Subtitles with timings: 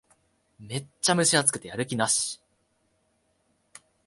[0.59, 2.41] めっちゃ蒸し暑くてやる気なし